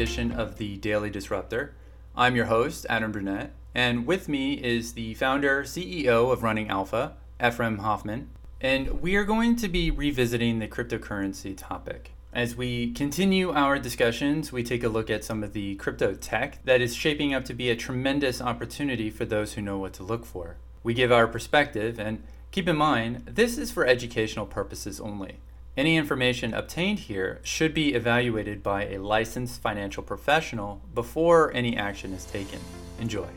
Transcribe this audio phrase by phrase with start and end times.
[0.00, 1.74] edition of the Daily Disruptor.
[2.16, 7.16] I'm your host, Adam Burnett, and with me is the founder, CEO of Running Alpha,
[7.38, 8.30] Ephraim Hoffman,
[8.62, 12.12] and we are going to be revisiting the cryptocurrency topic.
[12.32, 16.64] As we continue our discussions, we take a look at some of the crypto tech
[16.64, 20.02] that is shaping up to be a tremendous opportunity for those who know what to
[20.02, 20.56] look for.
[20.82, 22.22] We give our perspective, and
[22.52, 25.40] keep in mind, this is for educational purposes only.
[25.76, 32.12] Any information obtained here should be evaluated by a licensed financial professional before any action
[32.12, 32.58] is taken.
[32.98, 33.28] Enjoy.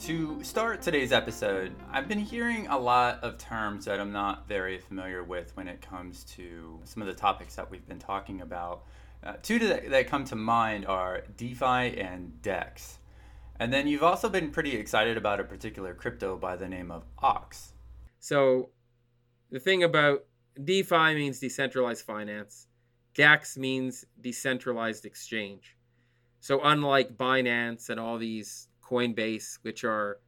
[0.00, 4.78] To start today's episode, I've been hearing a lot of terms that I'm not very
[4.78, 8.84] familiar with when it comes to some of the topics that we've been talking about.
[9.24, 12.98] Uh, two that, that come to mind are DeFi and DEX.
[13.58, 17.04] And then you've also been pretty excited about a particular crypto by the name of
[17.22, 17.72] OX.
[18.26, 18.70] So,
[19.52, 20.24] the thing about
[20.64, 22.66] DeFi means decentralized finance,
[23.14, 25.76] DEX means decentralized exchange.
[26.40, 30.18] So, unlike Binance and all these Coinbase, which are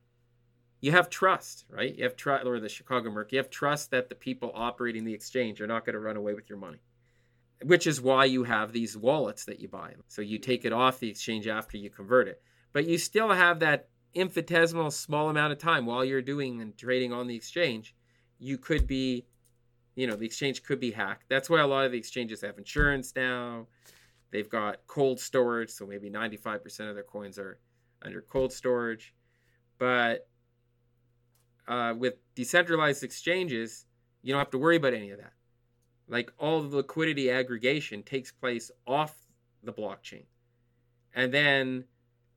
[0.81, 1.93] you have trust, right?
[1.93, 3.33] You have trust, or the Chicago Merc.
[3.33, 6.35] You have trust that the people operating the exchange are not going to run away
[6.35, 6.79] with your money,
[7.65, 9.95] which is why you have these wallets that you buy.
[10.07, 12.41] So you take it off the exchange after you convert it,
[12.73, 17.12] but you still have that infinitesimal small amount of time while you're doing and trading
[17.12, 17.95] on the exchange.
[18.39, 19.27] You could be,
[19.95, 21.25] you know, the exchange could be hacked.
[21.28, 23.67] That's why a lot of the exchanges have insurance now.
[24.31, 27.59] They've got cold storage, so maybe 95% of their coins are
[28.03, 29.14] under cold storage.
[29.79, 30.29] But
[31.67, 33.86] uh, with decentralized exchanges,
[34.23, 35.33] you don't have to worry about any of that.
[36.09, 39.14] Like all the liquidity aggregation takes place off
[39.62, 40.25] the blockchain.
[41.14, 41.84] And then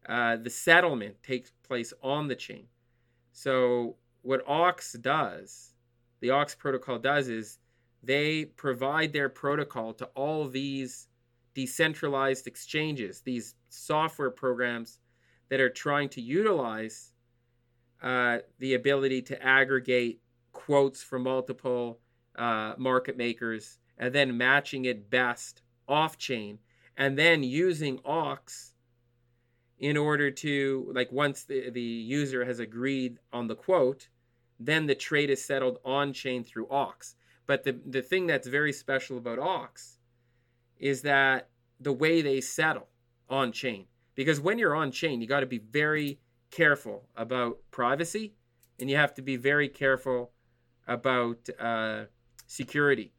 [0.07, 2.65] uh, the settlement takes place on the chain.
[3.31, 5.73] So, what OX does,
[6.19, 7.59] the OX protocol does, is
[8.03, 11.07] they provide their protocol to all these
[11.53, 14.99] decentralized exchanges, these software programs
[15.49, 17.11] that are trying to utilize
[18.01, 20.21] uh, the ability to aggregate
[20.51, 21.99] quotes from multiple
[22.35, 26.57] uh, market makers and then matching it best off chain
[26.97, 28.73] and then using OX
[29.81, 34.07] in order to like once the, the user has agreed on the quote
[34.59, 37.15] then the trade is settled on chain through OX
[37.45, 39.97] but the, the thing that's very special about OX
[40.79, 41.49] is that
[41.79, 42.87] the way they settle
[43.29, 48.33] on chain because when you're on chain, you got to be very careful about privacy
[48.79, 50.31] and you have to be very careful
[50.87, 52.03] about uh,
[52.47, 53.13] security.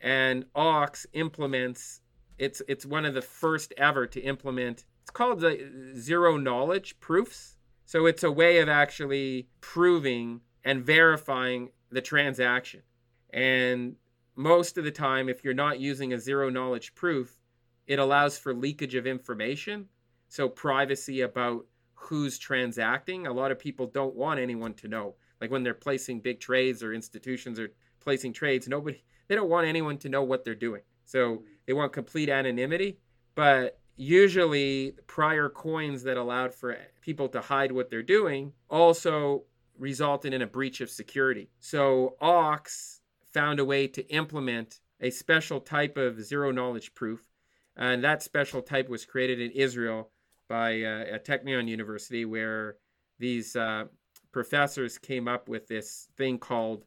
[0.00, 2.00] And OX implements
[2.38, 4.84] it's it's one of the first ever to implement.
[5.12, 7.56] Called the zero knowledge proofs.
[7.84, 12.82] So it's a way of actually proving and verifying the transaction.
[13.30, 13.96] And
[14.34, 17.40] most of the time, if you're not using a zero knowledge proof,
[17.86, 19.88] it allows for leakage of information
[20.32, 25.16] so privacy about who's transacting, a lot of people don't want anyone to know.
[25.42, 29.66] Like when they're placing big trades or institutions are placing trades, nobody they don't want
[29.66, 30.80] anyone to know what they're doing.
[31.04, 32.96] So they want complete anonymity,
[33.34, 39.44] but usually prior coins that allowed for people to hide what they're doing also
[39.78, 41.50] resulted in a breach of security.
[41.60, 43.00] So OX
[43.32, 47.28] found a way to implement a special type of zero knowledge proof,
[47.76, 50.10] and that special type was created in Israel
[50.48, 52.76] by uh, at Technion University, where
[53.18, 53.84] these uh,
[54.32, 56.84] professors came up with this thing called,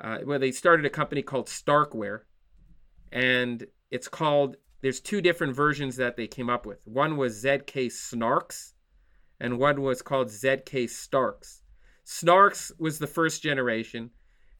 [0.00, 2.20] uh, well, they started a company called Starkware,
[3.10, 4.56] and it's called.
[4.82, 6.80] There's two different versions that they came up with.
[6.84, 8.72] One was ZK Snarks,
[9.38, 11.62] and one was called ZK Starks.
[12.04, 14.10] Snarks was the first generation,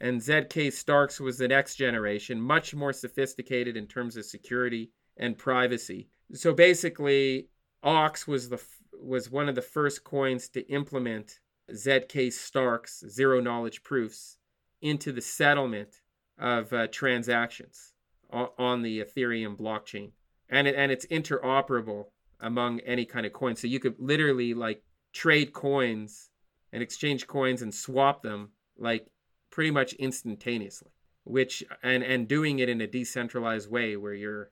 [0.01, 5.37] and ZK Starks was the next generation, much more sophisticated in terms of security and
[5.37, 6.09] privacy.
[6.35, 7.49] So basically,
[7.83, 11.41] OX was the was one of the first coins to implement
[11.73, 14.39] ZK Stark's zero knowledge proofs
[14.81, 16.01] into the settlement
[16.39, 17.92] of uh, transactions
[18.33, 20.13] on the Ethereum blockchain,
[20.49, 22.07] and it, and it's interoperable
[22.41, 23.57] among any kind of coin.
[23.57, 24.83] So you could literally like
[25.13, 26.31] trade coins
[26.73, 29.07] and exchange coins and swap them like
[29.51, 30.91] pretty much instantaneously
[31.25, 34.51] which and and doing it in a decentralized way where you're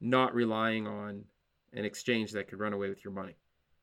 [0.00, 1.24] not relying on
[1.72, 3.36] an exchange that could run away with your money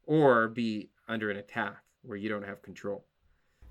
[0.06, 3.06] or be under an attack where you don't have control.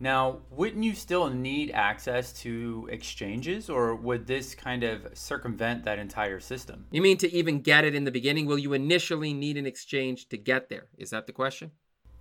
[0.00, 5.98] Now, wouldn't you still need access to exchanges, or would this kind of circumvent that
[5.98, 6.86] entire system?
[6.92, 8.46] You mean to even get it in the beginning?
[8.46, 10.86] Will you initially need an exchange to get there?
[10.96, 11.72] Is that the question?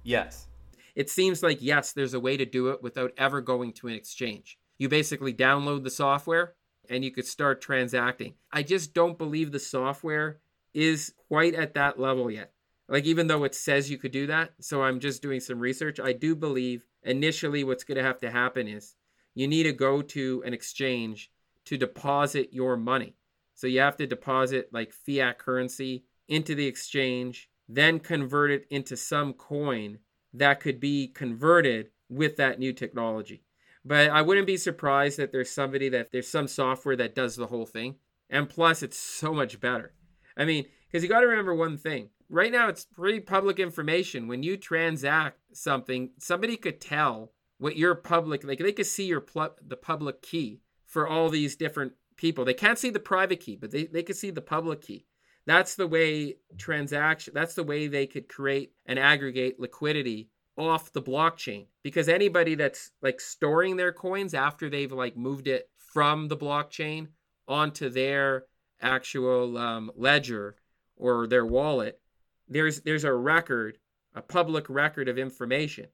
[0.01, 0.47] Yes.
[0.95, 3.93] It seems like, yes, there's a way to do it without ever going to an
[3.93, 4.57] exchange.
[4.79, 6.55] You basically download the software
[6.89, 8.33] and you could start transacting.
[8.51, 10.39] I just don't believe the software
[10.73, 12.53] is quite at that level yet.
[12.89, 15.99] Like, even though it says you could do that, so I'm just doing some research,
[15.99, 18.95] I do believe initially what's going to have to happen is
[19.33, 21.31] you need to go to an exchange
[21.65, 23.15] to deposit your money.
[23.55, 28.95] So you have to deposit like fiat currency into the exchange, then convert it into
[28.95, 29.99] some coin
[30.33, 33.43] that could be converted with that new technology.
[33.83, 37.47] But I wouldn't be surprised that there's somebody that there's some software that does the
[37.47, 37.95] whole thing.
[38.29, 39.93] And plus, it's so much better.
[40.35, 42.09] I mean, because you got to remember one thing.
[42.29, 44.27] Right now, it's pretty public information.
[44.27, 49.21] When you transact something, somebody could tell what your public, like they could see your
[49.21, 52.45] pl- the public key for all these different people.
[52.45, 55.05] They can't see the private key, but they, they could see the public key.
[55.45, 61.01] That's the way transaction, that's the way they could create and aggregate liquidity off the
[61.01, 66.37] blockchain because anybody that's like storing their coins after they've like moved it from the
[66.37, 67.07] blockchain
[67.47, 68.45] onto their
[68.81, 70.55] actual um, ledger
[70.95, 72.01] or their wallet
[72.47, 73.77] there's there's a record
[74.17, 75.87] a public record of information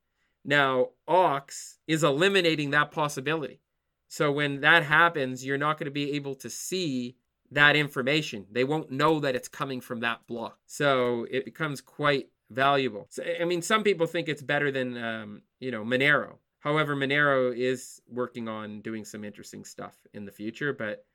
[0.45, 3.61] now OX is eliminating that possibility
[4.07, 7.15] so when that happens you're not going to be able to see
[7.51, 12.27] that information they won't know that it's coming from that block so it becomes quite
[12.53, 13.07] valuable.
[13.09, 16.35] So, I mean, some people think it's better than, um, you know, Monero.
[16.59, 21.05] However, Monero is working on doing some interesting stuff in the future, but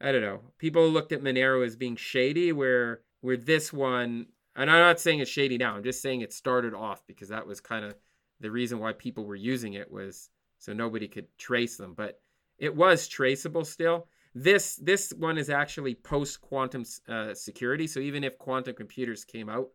[0.00, 0.40] I don't know.
[0.58, 4.26] People looked at Monero as being shady, where where this one,
[4.58, 5.76] and I'm not saying it's shady now.
[5.76, 7.94] I'm just saying it started off because that was kind of
[8.40, 10.28] the reason why people were using it was
[10.58, 11.94] so nobody could trace them.
[11.94, 12.20] But
[12.58, 14.08] it was traceable still.
[14.34, 17.86] This this one is actually post quantum uh, security.
[17.86, 19.68] So even if quantum computers came out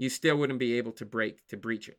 [0.00, 1.98] you still wouldn't be able to break to breach it.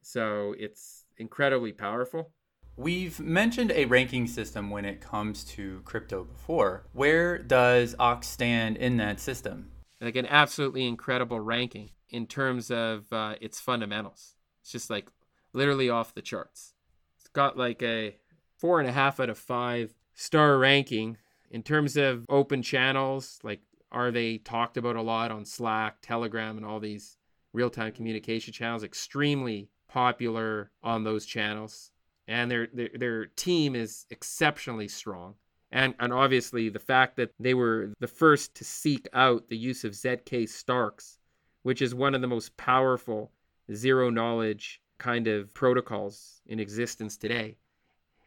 [0.00, 2.30] So it's incredibly powerful.
[2.76, 6.86] We've mentioned a ranking system when it comes to crypto before.
[6.92, 9.72] Where does Ox stand in that system?
[10.00, 14.34] Like an absolutely incredible ranking in terms of uh, its fundamentals.
[14.60, 15.08] It's just like
[15.52, 16.74] literally off the charts.
[17.18, 18.16] It's got like a
[18.58, 21.16] four and a half out of five star ranking
[21.50, 23.60] in terms of open channels, like
[23.92, 27.16] are they talked about a lot on Slack, Telegram, and all these
[27.52, 28.82] real time communication channels?
[28.82, 31.92] Extremely popular on those channels.
[32.28, 35.36] And their, their, their team is exceptionally strong.
[35.72, 39.84] And, and obviously, the fact that they were the first to seek out the use
[39.84, 41.18] of ZK Starks,
[41.62, 43.32] which is one of the most powerful
[43.72, 47.56] zero knowledge kind of protocols in existence today.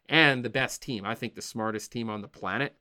[0.09, 2.75] And the best team, I think the smartest team on the planet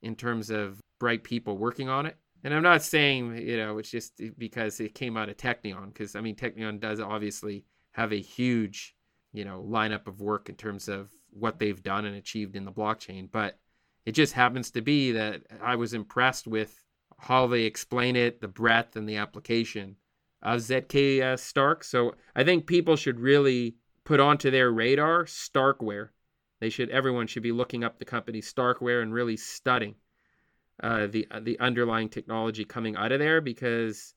[0.00, 2.16] in terms of bright people working on it.
[2.44, 6.16] And I'm not saying, you know, it's just because it came out of Technion, because
[6.16, 8.96] I mean, Technion does obviously have a huge,
[9.32, 12.72] you know, lineup of work in terms of what they've done and achieved in the
[12.72, 13.28] blockchain.
[13.30, 13.58] But
[14.04, 16.84] it just happens to be that I was impressed with
[17.18, 19.96] how they explain it, the breadth and the application
[20.42, 21.84] of ZK uh, Stark.
[21.84, 26.08] So I think people should really put onto their radar Starkware.
[26.60, 29.94] They should, everyone should be looking up the company Starkware and really studying
[30.82, 34.14] uh, the uh, the underlying technology coming out of there because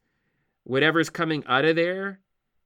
[0.63, 2.19] whatever's coming out of there,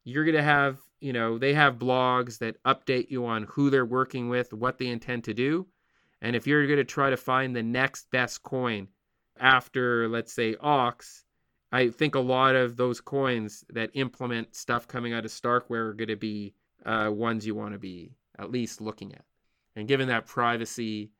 [0.04, 4.30] you're gonna have you know they have blogs that update you on who they're working
[4.30, 5.68] with, what they intend to do,
[6.22, 8.88] and if you're gonna try to find the next best coin
[9.40, 11.26] after let's say OX,
[11.72, 15.94] I think a lot of those coins that implement stuff coming out of Starkware are
[15.94, 16.54] gonna be
[16.86, 19.26] uh, ones you want to be at least looking at.
[19.76, 21.12] And given that privacy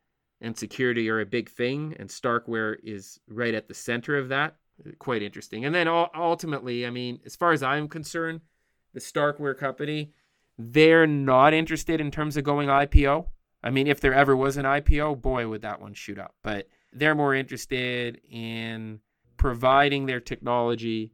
[0.42, 4.56] and security are a big thing, and Starkware is right at the center of that.
[4.98, 5.66] Quite interesting.
[5.66, 8.42] And then ultimately, I mean, as far as I'm concerned,
[8.94, 10.14] the Starkware company,
[10.58, 13.26] they're not interested in terms of going IPO.
[13.64, 16.36] I mean, if there ever was an IPO, boy, would that one shoot up.
[16.44, 19.00] But they're more interested in
[19.38, 21.14] providing their technology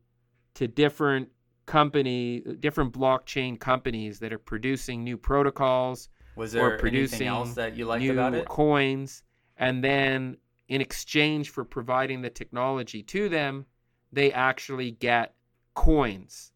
[0.56, 1.30] to different
[1.66, 7.86] company, different blockchain companies that are producing new protocols, was there anything else that you
[7.86, 8.48] liked about it?
[8.48, 9.24] Coins,
[9.58, 10.38] and then
[10.68, 13.66] in exchange for providing the technology to them,
[14.12, 15.34] they actually get
[15.74, 16.52] coins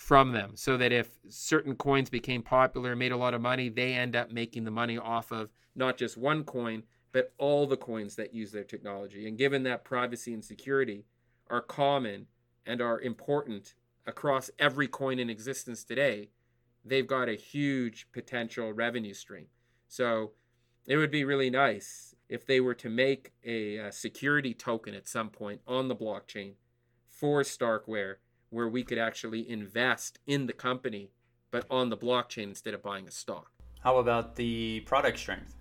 [0.00, 0.52] from them.
[0.54, 4.16] So that if certain coins became popular and made a lot of money, they end
[4.16, 8.32] up making the money off of not just one coin, but all the coins that
[8.32, 9.28] use their technology.
[9.28, 11.04] And given that privacy and security
[11.50, 12.28] are common
[12.64, 13.74] and are important
[14.06, 16.30] across every coin in existence today,
[16.82, 19.48] they've got a huge potential revenue stream.
[19.86, 20.32] So
[20.86, 25.06] it would be really nice if they were to make a, a security token at
[25.06, 26.54] some point on the blockchain
[27.06, 28.14] for Starkware
[28.50, 31.10] where we could actually invest in the company
[31.50, 33.50] but on the blockchain instead of buying a stock.
[33.80, 35.56] How about the product strength?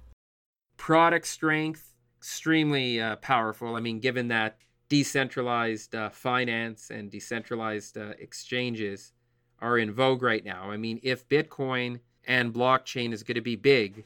[0.77, 3.75] Product strength extremely uh, powerful.
[3.75, 4.57] I mean, given that
[4.89, 9.13] decentralized uh, finance and decentralized uh, exchanges
[9.59, 10.69] are in vogue right now.
[10.69, 14.03] I mean, if Bitcoin and blockchain is going to be big,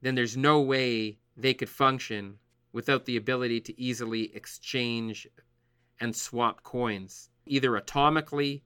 [0.00, 2.38] then there's no way they could function
[2.72, 5.28] without the ability to easily exchange
[6.00, 8.62] and swap coins, either atomically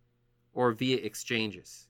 [0.53, 1.89] or via exchanges.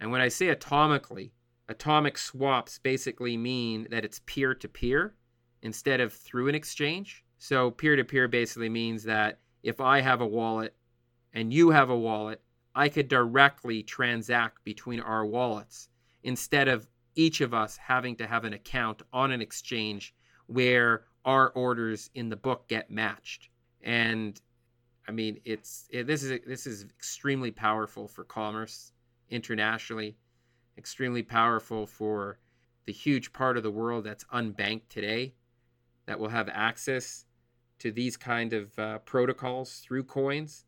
[0.00, 1.32] And when I say atomically,
[1.68, 5.14] atomic swaps basically mean that it's peer to peer
[5.62, 7.24] instead of through an exchange.
[7.38, 10.74] So peer to peer basically means that if I have a wallet
[11.32, 12.42] and you have a wallet,
[12.74, 15.88] I could directly transact between our wallets
[16.22, 20.14] instead of each of us having to have an account on an exchange
[20.46, 23.50] where our orders in the book get matched.
[23.82, 24.40] And
[25.10, 28.92] I mean, it's it, this is this is extremely powerful for commerce
[29.28, 30.16] internationally,
[30.78, 32.38] extremely powerful for
[32.86, 35.34] the huge part of the world that's unbanked today
[36.06, 37.24] that will have access
[37.80, 40.64] to these kind of uh, protocols through coins.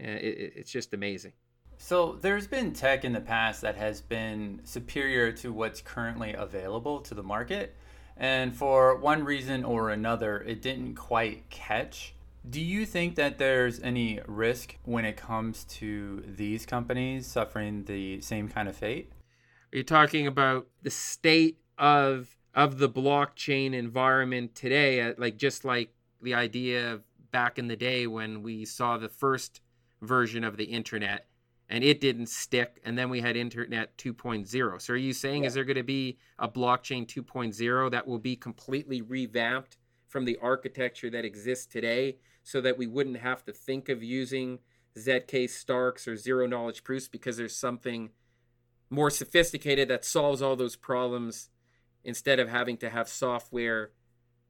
[0.00, 1.34] Uh, it, it's just amazing.
[1.76, 7.00] So there's been tech in the past that has been superior to what's currently available
[7.02, 7.76] to the market.
[8.16, 12.14] And for one reason or another, it didn't quite catch.
[12.48, 18.20] Do you think that there's any risk when it comes to these companies suffering the
[18.20, 19.12] same kind of fate?
[19.72, 25.64] Are you talking about the state of of the blockchain environment today, uh, like just
[25.64, 29.60] like the idea of back in the day when we saw the first
[30.00, 31.26] version of the internet
[31.68, 35.48] and it didn't stick and then we had internet 2.0 so are you saying yeah.
[35.48, 39.76] is there going to be a blockchain 2.0 that will be completely revamped
[40.06, 42.16] from the architecture that exists today
[42.48, 44.58] so that we wouldn't have to think of using
[44.98, 48.10] zk starks or zero knowledge proofs because there's something
[48.90, 51.50] more sophisticated that solves all those problems
[52.04, 53.90] instead of having to have software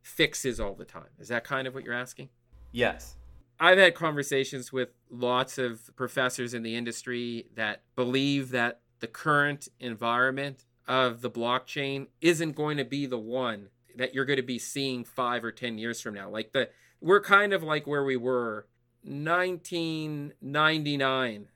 [0.01, 1.09] fixes all the time.
[1.19, 2.29] Is that kind of what you're asking?
[2.71, 3.17] Yes.
[3.59, 9.69] I've had conversations with lots of professors in the industry that believe that the current
[9.81, 14.59] environment of the blockchain isn't going to be the one that you're going to be
[14.59, 16.31] seeing 5 or 10 years from now.
[16.31, 16.69] Like the
[17.01, 18.67] we're kind of like where we were
[19.03, 21.49] 1999.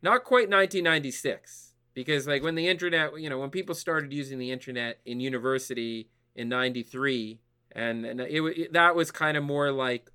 [0.00, 4.52] Not quite 1996 because like when the internet you know when people started using the
[4.52, 7.40] internet in university in 93
[7.72, 10.12] and, and it, it that was kind of more like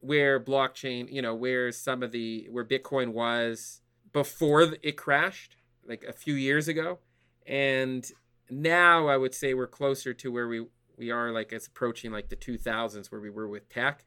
[0.00, 3.80] where blockchain you know where some of the where bitcoin was
[4.12, 5.56] before it crashed
[5.88, 6.98] like a few years ago
[7.46, 8.10] and
[8.50, 10.66] now i would say we're closer to where we
[11.00, 14.04] we are like it's approaching like the 2000s where we were with tech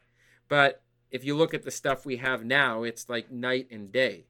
[0.47, 0.81] but
[1.12, 4.25] if you look at the stuff we have now it's like night and day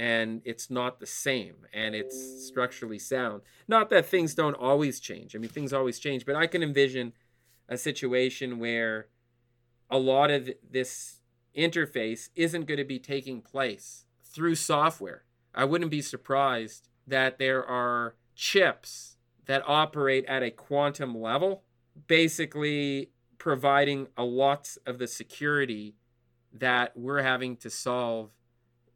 [0.00, 3.42] and it's not the same and it's structurally sound.
[3.68, 5.36] Not that things don't always change.
[5.36, 7.12] I mean, things always change, but I can envision
[7.68, 9.08] a situation where
[9.90, 11.20] a lot of this
[11.54, 15.24] interface isn't going to be taking place through software.
[15.54, 21.64] I wouldn't be surprised that there are chips that operate at a quantum level,
[22.06, 25.94] basically providing a lot of the security
[26.52, 28.30] that we're having to solve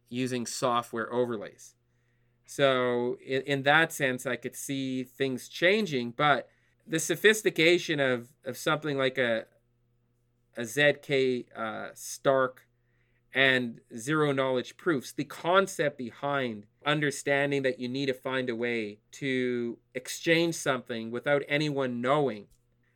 [0.08, 1.74] using software overlays.
[2.46, 6.48] So, in, in, that sense, I could see things changing, but
[6.86, 9.46] the sophistication of, of something like a,
[10.56, 12.68] a ZK uh, Stark
[13.32, 18.98] and zero knowledge proofs, the concept behind understanding that you need to find a way
[19.10, 22.46] to exchange something without anyone knowing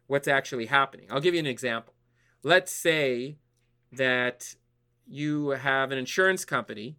[0.09, 1.07] what's actually happening.
[1.11, 1.95] I'll give you an example.
[2.43, 3.37] Let's say
[3.93, 4.57] that
[5.07, 6.97] you have an insurance company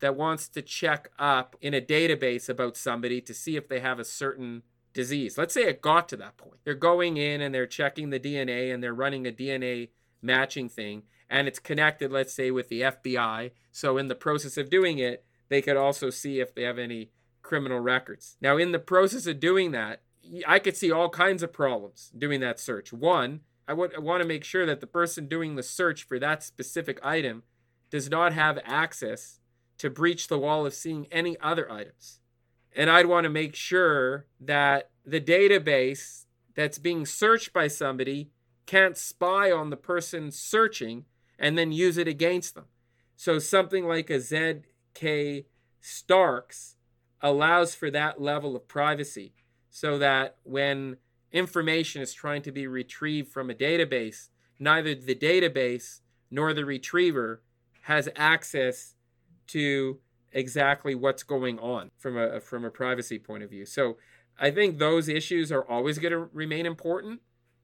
[0.00, 3.98] that wants to check up in a database about somebody to see if they have
[3.98, 4.62] a certain
[4.94, 5.36] disease.
[5.36, 6.60] Let's say it got to that point.
[6.64, 9.90] They're going in and they're checking the DNA and they're running a DNA
[10.22, 13.50] matching thing and it's connected, let's say, with the FBI.
[13.70, 17.10] So, in the process of doing it, they could also see if they have any
[17.42, 18.36] criminal records.
[18.40, 20.02] Now, in the process of doing that,
[20.46, 22.92] I could see all kinds of problems doing that search.
[22.92, 26.42] One, I would want to make sure that the person doing the search for that
[26.42, 27.42] specific item
[27.90, 29.40] does not have access
[29.78, 32.20] to breach the wall of seeing any other items.
[32.74, 38.30] And I'd want to make sure that the database that's being searched by somebody
[38.66, 41.04] can't spy on the person searching
[41.38, 42.66] and then use it against them.
[43.16, 45.44] So something like a ZK
[45.80, 46.76] Starks
[47.20, 49.32] allows for that level of privacy
[49.70, 50.96] so that when
[51.32, 57.42] information is trying to be retrieved from a database, neither the database nor the retriever
[57.82, 58.94] has access
[59.48, 59.98] to
[60.32, 63.64] exactly what's going on from a from a privacy point of view.
[63.64, 63.96] So
[64.38, 67.20] I think those issues are always going to remain important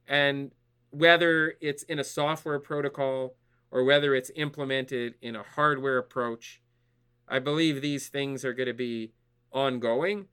[0.06, 0.50] and
[0.90, 3.34] whether it's in a software protocol
[3.70, 6.62] or whether it's implemented in a hardware approach,
[7.28, 9.12] I believe these things are going to be
[9.52, 10.26] ongoing.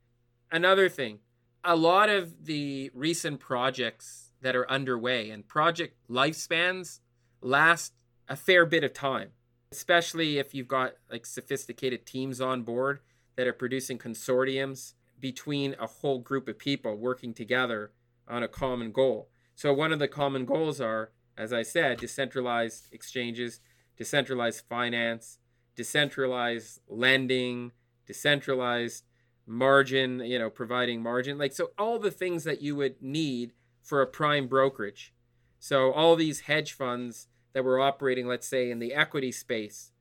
[0.52, 1.20] Another thing,
[1.64, 7.00] a lot of the recent projects that are underway and project lifespans
[7.42, 7.94] last
[8.28, 9.30] a fair bit of time,
[9.72, 13.00] especially if you've got like sophisticated teams on board
[13.36, 17.92] that are producing consortiums between a whole group of people working together
[18.28, 19.30] on a common goal.
[19.56, 23.60] So one of the common goals are, as I said, decentralized exchanges,
[23.98, 25.38] decentralized finance,
[25.76, 27.72] decentralized lending,
[28.08, 29.04] decentralized
[29.52, 31.38] margin, you know, providing margin.
[31.38, 33.52] Like so all the things that you would need
[33.84, 35.14] for a prime brokerage.
[35.60, 39.92] So all these hedge funds that were operating, let's say, in the equity space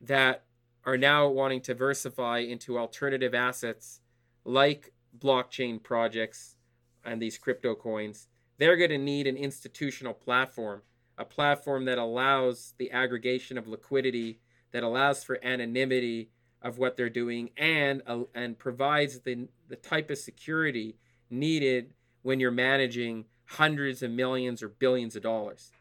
[0.00, 0.44] that
[0.84, 4.00] are now wanting to diversify into alternative assets
[4.44, 6.56] like blockchain projects
[7.04, 8.28] and these crypto coins,
[8.58, 10.82] they're going to need an institutional platform,
[11.16, 14.40] a platform that allows the aggregation of liquidity,
[14.72, 16.30] that allows for anonymity
[16.62, 20.96] of what they're doing, and uh, and provides the the type of security
[21.30, 25.72] needed when you're managing hundreds of millions or billions of dollars.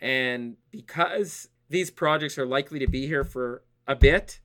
[0.00, 4.40] And because these projects are likely to be here for a bit,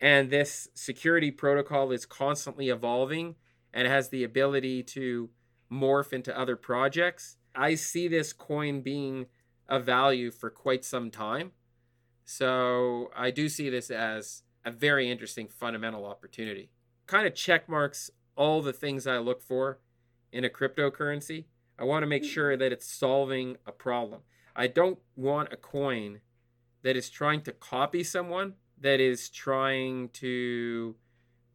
[0.00, 3.36] and this security protocol is constantly evolving
[3.72, 5.30] and has the ability to
[5.70, 9.26] morph into other projects, I see this coin being
[9.68, 11.52] a value for quite some time.
[12.24, 16.70] So I do see this as a very interesting fundamental opportunity.
[17.06, 19.78] Kind of check marks all the things I look for
[20.32, 21.44] in a cryptocurrency.
[21.78, 22.28] I want to make hmm.
[22.28, 24.22] sure that it's solving a problem.
[24.56, 26.20] I don't want a coin
[26.82, 30.96] that is trying to copy someone, that is trying to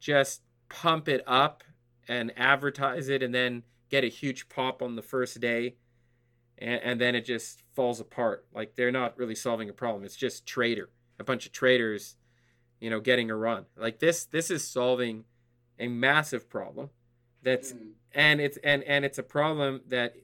[0.00, 1.62] just pump it up
[2.08, 5.76] and advertise it and then get a huge pop on the first day
[6.58, 8.46] and, and then it just falls apart.
[8.54, 10.04] Like they're not really solving a problem.
[10.04, 12.16] It's just trader, a bunch of traders,
[12.82, 13.64] you know, getting a run.
[13.76, 15.24] Like this this is solving
[15.78, 16.90] a massive problem
[17.42, 17.92] that's mm.
[18.12, 20.14] and it's and and it's a problem that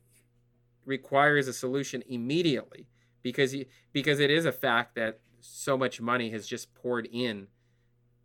[0.84, 2.88] requires a solution immediately
[3.22, 7.46] because you, because it is a fact that so much money has just poured in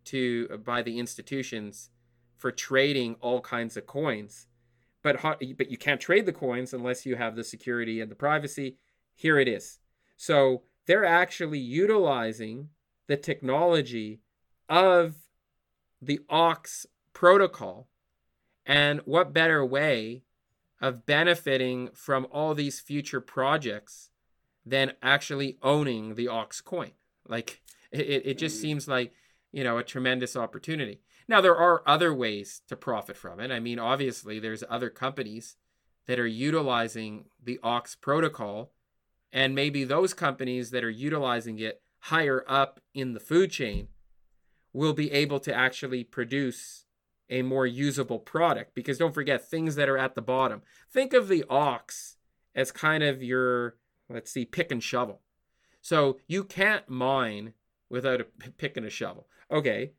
[0.04, 1.90] to uh, by the institutions
[2.36, 4.48] for trading all kinds of coins
[5.02, 5.20] but
[5.56, 8.76] but you can't trade the coins unless you have the security and the privacy
[9.14, 9.78] here it is
[10.16, 12.68] so they're actually utilizing
[13.06, 14.20] the technology
[14.68, 15.14] of
[16.00, 17.88] the OX protocol
[18.66, 20.22] and what better way
[20.80, 24.10] of benefiting from all these future projects
[24.66, 26.92] than actually owning the OX coin?
[27.26, 28.62] Like it, it just mm-hmm.
[28.62, 29.12] seems like
[29.52, 31.00] you know a tremendous opportunity.
[31.26, 33.50] Now there are other ways to profit from it.
[33.50, 35.56] I mean obviously there's other companies
[36.06, 38.72] that are utilizing the OX protocol
[39.32, 43.88] and maybe those companies that are utilizing it higher up in the food chain
[44.74, 46.84] will be able to actually produce
[47.30, 50.60] a more usable product because don't forget things that are at the bottom.
[50.92, 52.16] Think of the OX
[52.54, 53.76] as kind of your,
[54.10, 55.22] let's see, pick and shovel.
[55.80, 57.54] So you can't mine
[57.88, 59.26] without a pick and a shovel.
[59.50, 59.92] Okay.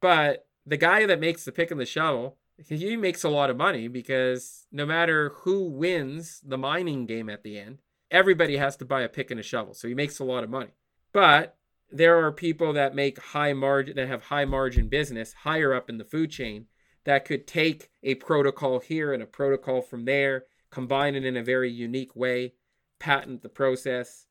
[0.00, 3.56] But the guy that makes the pick and the shovel, he makes a lot of
[3.56, 7.78] money because no matter who wins the mining game at the end,
[8.10, 9.74] everybody has to buy a pick and a shovel.
[9.74, 10.72] So he makes a lot of money.
[11.12, 11.56] But
[11.92, 15.98] there are people that make high margin that have high margin business higher up in
[15.98, 16.66] the food chain
[17.04, 21.42] that could take a protocol here and a protocol from there, combine it in a
[21.42, 22.54] very unique way,
[22.98, 24.26] patent the process,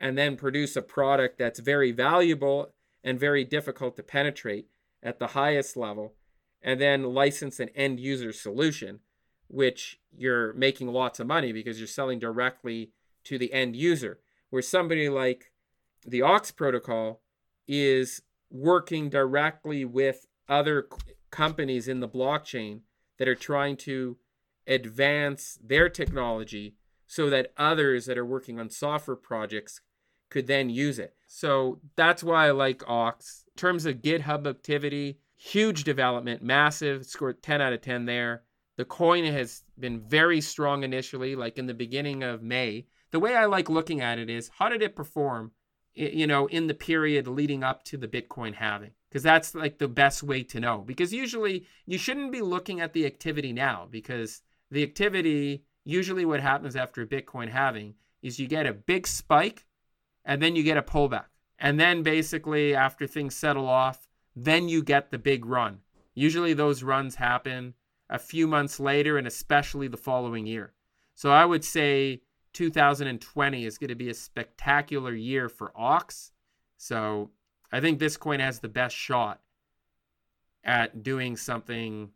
[0.00, 2.74] and then produce a product that's very valuable
[3.04, 4.66] and very difficult to penetrate
[5.02, 6.14] at the highest level,
[6.62, 9.00] and then license an end user solution,
[9.48, 12.90] which you're making lots of money because you're selling directly
[13.22, 14.18] to the end user.
[14.50, 15.52] Where somebody like
[16.06, 17.20] the OX protocol
[17.66, 20.88] is working directly with other
[21.30, 22.80] companies in the blockchain
[23.18, 24.16] that are trying to
[24.66, 29.80] advance their technology so that others that are working on software projects
[30.30, 31.14] could then use it.
[31.26, 33.44] So that's why I like OX.
[33.54, 38.42] In terms of GitHub activity, huge development, massive, scored 10 out of 10 there.
[38.76, 42.86] The coin has been very strong initially, like in the beginning of May.
[43.12, 45.52] The way I like looking at it is how did it perform,
[45.94, 48.92] you know, in the period leading up to the Bitcoin halving?
[49.14, 50.78] because that's like the best way to know.
[50.78, 56.40] Because usually you shouldn't be looking at the activity now because the activity usually what
[56.40, 59.66] happens after a Bitcoin halving is you get a big spike
[60.24, 61.26] and then you get a pullback.
[61.60, 65.78] And then basically after things settle off, then you get the big run.
[66.16, 67.74] Usually those runs happen
[68.10, 70.72] a few months later and especially the following year.
[71.14, 72.22] So I would say
[72.54, 76.32] 2020 is going to be a spectacular year for OX.
[76.78, 77.30] So
[77.70, 79.40] I think this coin has the best shot
[80.64, 82.10] at doing something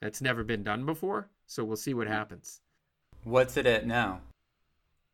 [0.00, 1.28] that's never been done before.
[1.46, 2.60] So we'll see what happens.
[3.24, 4.20] What's it at now?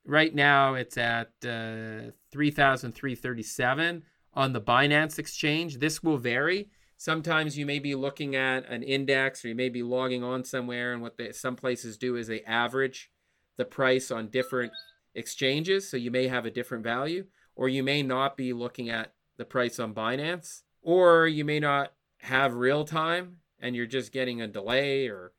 [0.04, 4.02] Right now, it's at uh, 3,337
[4.34, 5.78] on the Binance exchange.
[5.78, 6.68] This will vary.
[6.98, 10.92] Sometimes you may be looking at an index or you may be logging on somewhere,
[10.92, 13.10] and what they, some places do is they average
[13.56, 14.72] the price on different
[15.14, 15.88] exchanges.
[15.88, 19.44] So you may have a different value, or you may not be looking at the
[19.44, 24.48] price on Binance, or you may not have real time and you're just getting a
[24.48, 25.32] delay or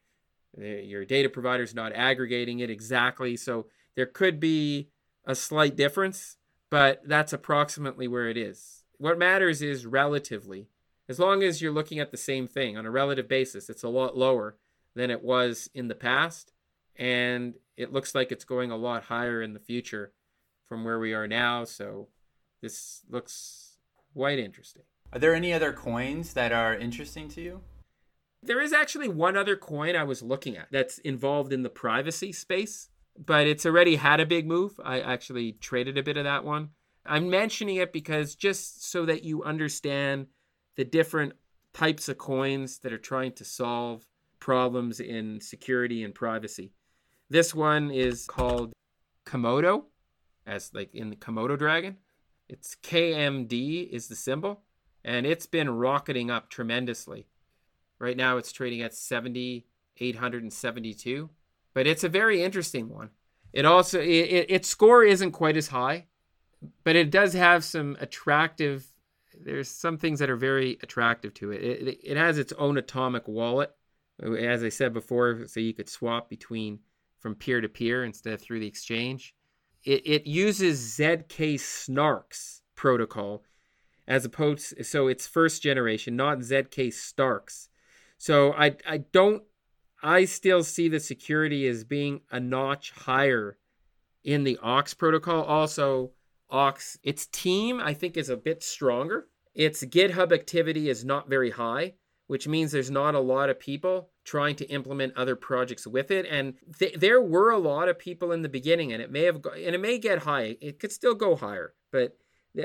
[0.57, 3.35] your data provider's not aggregating it exactly.
[3.35, 4.89] So there could be
[5.25, 6.37] a slight difference,
[6.69, 8.83] but that's approximately where it is.
[8.97, 10.69] What matters is relatively.
[11.07, 13.89] As long as you're looking at the same thing on a relative basis, it's a
[13.89, 14.55] lot lower
[14.95, 16.53] than it was in the past.
[16.97, 20.13] And it looks like it's going a lot higher in the future
[20.67, 21.63] from where we are now.
[21.65, 22.07] So
[22.61, 23.77] this looks
[24.13, 24.83] quite interesting.
[25.13, 27.61] Are there any other coins that are interesting to you?
[28.41, 32.31] There is actually one other coin I was looking at that's involved in the privacy
[32.31, 34.79] space, but it's already had a big move.
[34.83, 36.69] I actually traded a bit of that one.
[37.05, 40.27] I'm mentioning it because just so that you understand
[40.75, 41.33] the different
[41.73, 44.05] types of coins that are trying to solve
[44.39, 46.71] problems in security and privacy.
[47.29, 48.73] This one is called
[49.25, 49.85] Komodo,
[50.45, 51.95] as like in the Komodo dragon.
[52.47, 54.61] It's KMD is the symbol,
[55.03, 57.25] and it's been rocketing up tremendously.
[57.97, 61.29] Right now, it's trading at 7,872,
[61.73, 63.09] but it's a very interesting one.
[63.53, 66.05] It also it, it, its score isn't quite as high,
[66.83, 68.85] but it does have some attractive.
[69.33, 71.63] There's some things that are very attractive to it.
[71.63, 73.75] It, it has its own atomic wallet,
[74.21, 76.81] as I said before, so you could swap between
[77.19, 79.35] from peer to peer instead of through the exchange.
[79.83, 83.43] It, it uses ZK Snarks protocol
[84.07, 87.69] as opposed so it's first generation, not ZK Starks.
[88.17, 89.43] So I I don't
[90.03, 93.57] I still see the security as being a notch higher
[94.23, 95.43] in the OX protocol.
[95.43, 96.11] Also,
[96.49, 99.27] OX its team I think is a bit stronger.
[99.53, 101.93] Its GitHub activity is not very high,
[102.27, 106.25] which means there's not a lot of people trying to implement other projects with it.
[106.25, 109.41] And th- there were a lot of people in the beginning, and it may have
[109.41, 110.57] go- and it may get high.
[110.61, 112.17] It could still go higher, but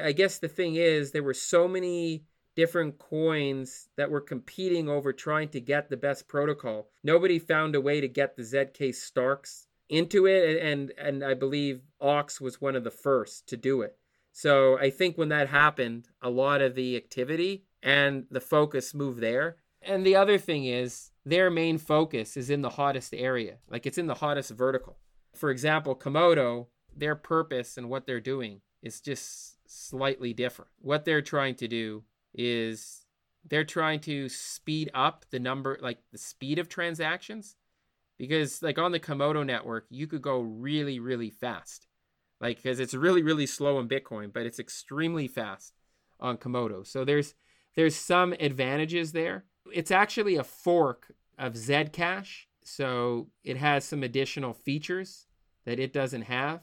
[0.02, 2.24] I guess the thing is there were so many
[2.56, 6.90] different coins that were competing over trying to get the best protocol.
[7.02, 11.82] Nobody found a way to get the ZK Starks into it, and and I believe
[12.00, 13.96] OX was one of the first to do it.
[14.32, 19.20] So I think when that happened, a lot of the activity and the focus move
[19.20, 19.56] there.
[19.82, 23.98] And the other thing is their main focus is in the hottest area, like it's
[23.98, 24.98] in the hottest vertical.
[25.34, 30.70] For example, Komodo, their purpose and what they're doing is just slightly different.
[30.80, 33.06] What they're trying to do is
[33.48, 37.56] they're trying to speed up the number, like the speed of transactions.
[38.18, 41.86] Because, like on the Komodo network, you could go really, really fast.
[42.38, 45.72] Like, because it's really, really slow in Bitcoin, but it's extremely fast
[46.18, 46.86] on Komodo.
[46.86, 47.34] So there's
[47.76, 49.44] there's some advantages there.
[49.72, 55.26] It's actually a fork of Zcash, so it has some additional features
[55.64, 56.60] that it doesn't have.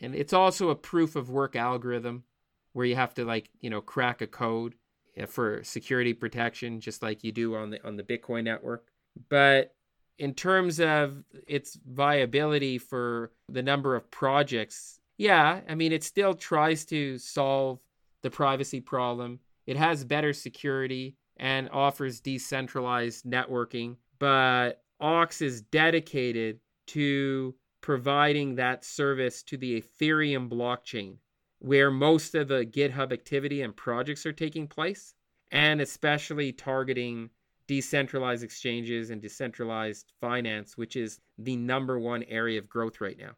[0.00, 2.24] And it's also a proof of work algorithm
[2.72, 4.74] where you have to like, you know, crack a code
[5.16, 8.86] eh, for security protection just like you do on the on the Bitcoin network.
[9.28, 9.74] But
[10.18, 16.34] in terms of its viability for the number of projects, yeah, I mean it still
[16.34, 17.80] tries to solve
[18.22, 19.40] the privacy problem.
[19.70, 28.84] It has better security and offers decentralized networking, but OX is dedicated to providing that
[28.84, 31.18] service to the Ethereum blockchain,
[31.60, 35.14] where most of the GitHub activity and projects are taking place,
[35.52, 37.30] and especially targeting
[37.68, 43.36] decentralized exchanges and decentralized finance, which is the number one area of growth right now.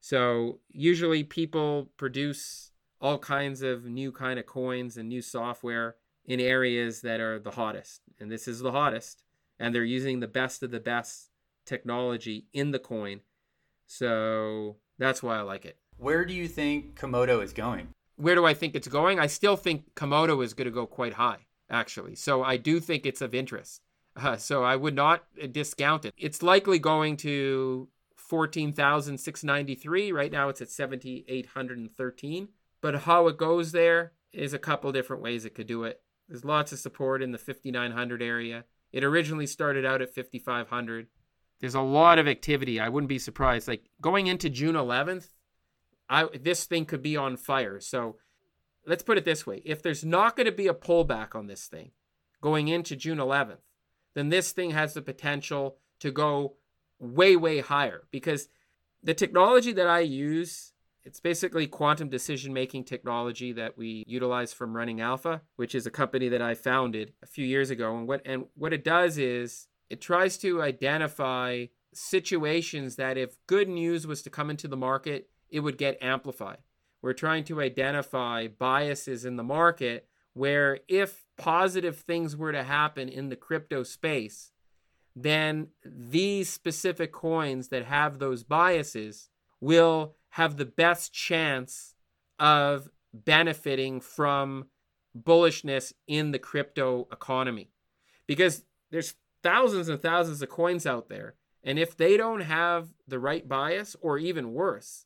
[0.00, 2.70] So usually people produce
[3.04, 7.50] all kinds of new kind of coins and new software in areas that are the
[7.50, 8.00] hottest.
[8.18, 9.22] And this is the hottest.
[9.58, 11.28] And they're using the best of the best
[11.66, 13.20] technology in the coin.
[13.86, 15.76] So that's why I like it.
[15.98, 17.88] Where do you think Komodo is going?
[18.16, 19.20] Where do I think it's going?
[19.20, 22.14] I still think Komodo is going to go quite high, actually.
[22.14, 23.82] So I do think it's of interest.
[24.16, 26.14] Uh, so I would not discount it.
[26.16, 27.86] It's likely going to
[28.16, 30.10] 14,693.
[30.10, 32.48] Right now it's at 7,813.
[32.84, 36.02] But how it goes there is a couple different ways it could do it.
[36.28, 38.66] There's lots of support in the 5900 area.
[38.92, 41.06] It originally started out at 5500.
[41.60, 42.78] There's a lot of activity.
[42.78, 43.68] I wouldn't be surprised.
[43.68, 45.28] Like going into June 11th,
[46.10, 47.80] I this thing could be on fire.
[47.80, 48.16] So
[48.86, 51.66] let's put it this way: if there's not going to be a pullback on this
[51.66, 51.92] thing
[52.42, 53.64] going into June 11th,
[54.12, 56.56] then this thing has the potential to go
[56.98, 58.50] way way higher because
[59.02, 60.73] the technology that I use
[61.04, 65.90] it's basically quantum decision making technology that we utilize from running alpha which is a
[65.90, 67.96] company that i founded a few years ago.
[67.96, 73.68] And what and what it does is it tries to identify situations that if good
[73.68, 76.58] news was to come into the market it would get amplified.
[77.00, 83.08] We're trying to identify biases in the market where if positive things were to happen
[83.08, 84.50] in the crypto space
[85.16, 89.28] then these specific coins that have those biases
[89.60, 91.94] will have the best chance
[92.38, 94.66] of benefiting from
[95.16, 97.70] bullishness in the crypto economy.
[98.26, 103.18] Because there's thousands and thousands of coins out there and if they don't have the
[103.18, 105.04] right bias or even worse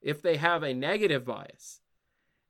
[0.00, 1.80] if they have a negative bias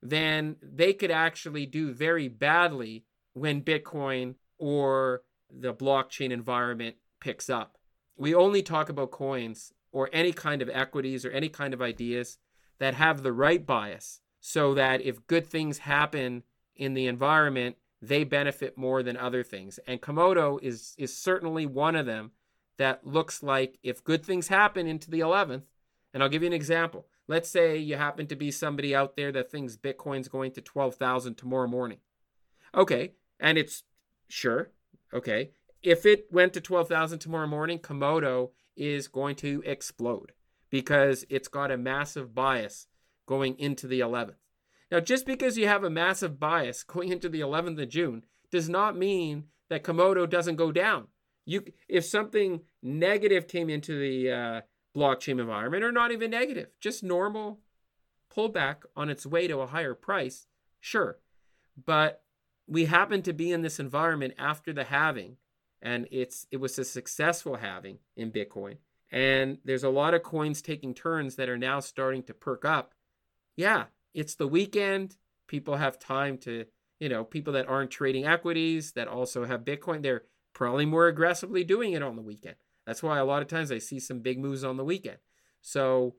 [0.03, 7.79] then they could actually do very badly when bitcoin or the blockchain environment picks up.
[8.17, 12.39] We only talk about coins or any kind of equities or any kind of ideas
[12.79, 16.43] that have the right bias so that if good things happen
[16.75, 19.79] in the environment, they benefit more than other things.
[19.87, 22.33] And Komodo is is certainly one of them
[22.79, 25.63] that looks like if good things happen into the 11th,
[26.13, 27.07] and I'll give you an example.
[27.29, 31.37] Let's say you happen to be somebody out there that thinks Bitcoin's going to 12,000
[31.37, 31.99] tomorrow morning.
[32.75, 33.85] Okay, and it's
[34.29, 34.71] sure,
[35.15, 35.51] okay.
[35.83, 40.33] If it went to 12,000 tomorrow morning, Komodo is going to explode
[40.71, 42.87] because it's got a massive bias
[43.27, 44.37] going into the 11th.
[44.91, 48.69] Now, just because you have a massive bias going into the 11th of June does
[48.69, 51.09] not mean that Komodo doesn't go down.
[51.45, 54.61] You, if something negative came into the uh,
[54.97, 57.61] blockchain environment, or not even negative, just normal
[58.35, 60.47] pullback on its way to a higher price,
[60.81, 61.19] sure.
[61.85, 62.23] But
[62.67, 65.37] we happen to be in this environment after the halving
[65.83, 68.77] and it's it was a successful halving in Bitcoin.
[69.11, 72.95] And there's a lot of coins taking turns that are now starting to perk up.
[73.57, 75.17] Yeah, it's the weekend.
[75.47, 76.65] People have time to,
[76.99, 80.23] you know, people that aren't trading equities that also have Bitcoin, they're
[80.55, 82.57] probably more aggressively doing it on the weekend.
[82.87, 85.19] That's why a lot of times I see some big moves on the weekend.
[85.61, 86.15] So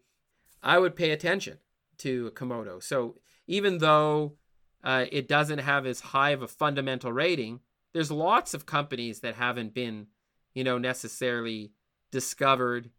[0.62, 1.58] I would pay attention
[2.00, 2.82] to Komodo.
[2.82, 3.16] So
[3.48, 4.36] even though
[4.84, 7.62] uh, it doesn't have as high of a fundamental rating,
[7.94, 10.08] there's lots of companies that haven't been,
[10.54, 11.72] you know, necessarily
[12.12, 12.90] discovered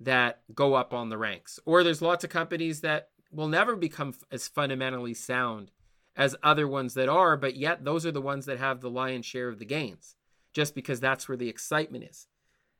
[0.00, 1.58] that go up on the ranks.
[1.64, 5.70] Or there's lots of companies that will never become as fundamentally sound
[6.16, 9.26] as other ones that are, but yet those are the ones that have the lion's
[9.26, 10.14] share of the gains,
[10.52, 12.28] just because that's where the excitement is.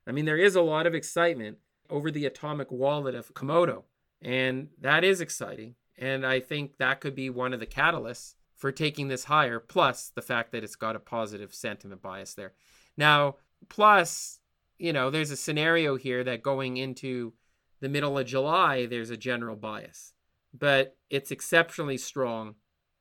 [0.07, 1.59] I mean, there is a lot of excitement
[1.91, 3.85] over the atomic wallet of Komodo,
[4.23, 5.75] and that is exciting.
[5.99, 10.11] And I think that could be one of the catalysts for taking this higher, plus
[10.15, 12.53] the fact that it's got a positive sentiment bias there.
[12.97, 13.37] Now,
[13.69, 14.41] plus,
[14.79, 17.33] you know, there's a scenario here that going into
[17.81, 20.13] the middle of July, there's a general bias,
[20.53, 22.55] but it's exceptionally strong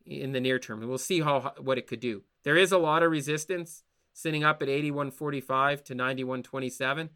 [0.06, 0.86] in the near term.
[0.88, 2.24] We'll see how what it could do.
[2.44, 7.10] There is a lot of resistance sitting up at 81.45 to 91.27,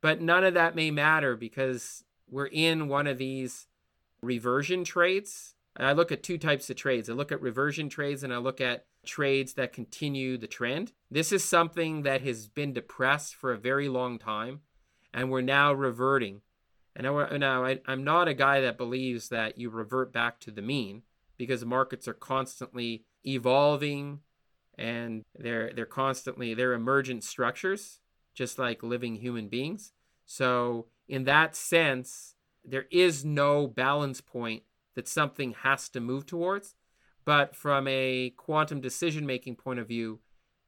[0.00, 3.68] but none of that may matter because we're in one of these
[4.22, 7.08] reversion trades I look at two types of trades.
[7.08, 10.92] I look at reversion trades and I look at trades that continue the trend.
[11.10, 14.60] This is something that has been depressed for a very long time,
[15.14, 16.42] and we're now reverting.
[16.94, 20.60] And now I, am not a guy that believes that you revert back to the
[20.60, 21.02] mean
[21.38, 24.20] because markets are constantly evolving
[24.76, 28.00] and they're they're constantly they're emergent structures
[28.34, 29.92] just like living human beings.
[30.26, 34.62] So in that sense, there is no balance point
[34.94, 36.74] that something has to move towards.
[37.24, 40.20] But from a quantum decision making point of view,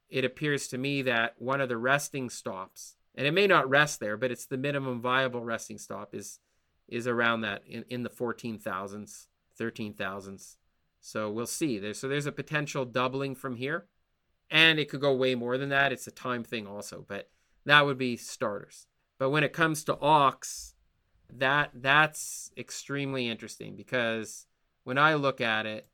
[0.08, 3.98] it appears to me that one of the resting stops, and it may not rest
[3.98, 6.38] there, but it's the minimum viable resting stop is
[6.87, 9.26] is around that in, in the 14,000s,
[9.58, 10.56] 13,000s.
[11.00, 11.92] So we'll see.
[11.94, 13.87] So there's a potential doubling from here.
[14.50, 15.92] And it could go way more than that.
[15.92, 17.30] It's a time thing also, but
[17.64, 18.87] that would be starters.
[19.18, 20.73] But when it comes to OX,
[21.32, 24.46] that that's extremely interesting because
[24.84, 25.88] when I look at it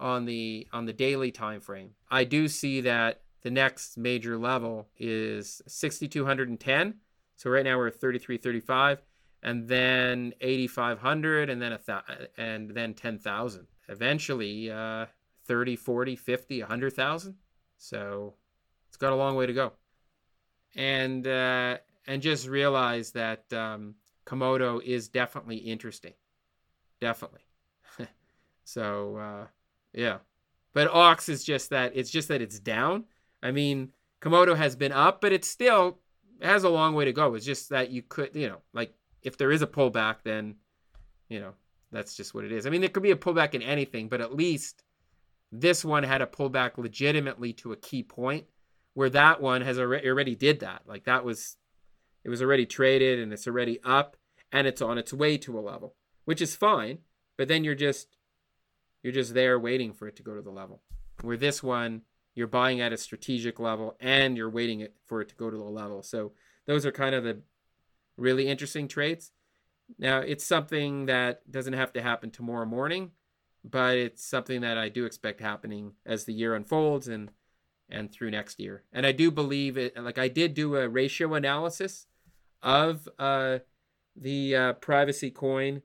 [0.00, 4.88] on the on the daily time frame, I do see that the next major level
[4.98, 6.94] is 6210.
[7.36, 9.02] So right now we're at 3335
[9.42, 13.66] and then 8500 and then a th- and then 10,000.
[13.88, 15.06] Eventually uh
[15.46, 17.34] 30, 40, 50, 100,000.
[17.78, 18.34] So
[18.88, 19.72] it's got a long way to go.
[20.74, 23.94] And uh and just realize that um
[24.28, 26.14] Komodo is definitely interesting.
[27.00, 27.40] Definitely.
[28.64, 29.46] So uh,
[29.94, 30.18] yeah,
[30.74, 33.04] but OX is just that it's just that it's down.
[33.42, 36.00] I mean, Komodo has been up, but it still
[36.42, 37.34] has a long way to go.
[37.34, 40.56] It's just that you could, you know, like if there is a pullback, then
[41.30, 41.54] you know
[41.92, 42.66] that's just what it is.
[42.66, 44.84] I mean, there could be a pullback in anything, but at least
[45.50, 48.44] this one had a pullback legitimately to a key point
[48.92, 50.82] where that one has already, already did that.
[50.86, 51.56] Like that was,
[52.22, 54.17] it was already traded and it's already up
[54.52, 56.98] and it's on its way to a level, which is fine.
[57.36, 58.16] But then you're just,
[59.02, 60.82] you're just there waiting for it to go to the level.
[61.22, 62.02] Where this one,
[62.34, 65.56] you're buying at a strategic level and you're waiting it for it to go to
[65.56, 66.02] the level.
[66.02, 66.32] So
[66.66, 67.40] those are kind of the
[68.16, 69.32] really interesting traits.
[69.98, 73.12] Now, it's something that doesn't have to happen tomorrow morning,
[73.64, 77.30] but it's something that I do expect happening as the year unfolds and
[77.90, 78.84] and through next year.
[78.92, 79.96] And I do believe it.
[79.96, 82.06] Like I did do a ratio analysis
[82.62, 83.60] of uh,
[84.20, 85.82] the uh, privacy coin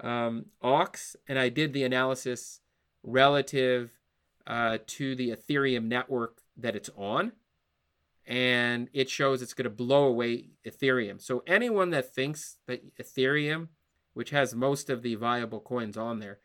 [0.00, 2.60] um, OX, and I did the analysis
[3.02, 3.90] relative
[4.46, 7.32] uh, to the Ethereum network that it's on
[8.26, 11.20] and it shows it's going to blow away Ethereum.
[11.20, 13.68] So anyone that thinks that Ethereum,
[14.14, 16.38] which has most of the viable coins on there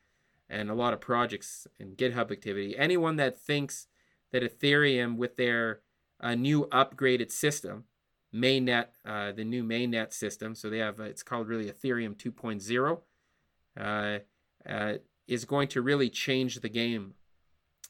[0.50, 3.88] and a lot of projects and GitHub activity, anyone that thinks
[4.32, 5.82] that Ethereum with their
[6.19, 7.84] uh, new upgraded system,
[8.34, 13.00] mainnet, uh, the new mainnet system, so they have it's called really Ethereum 2.0,
[13.80, 14.20] uh,
[14.70, 14.94] uh,
[15.28, 17.13] is going to really change the game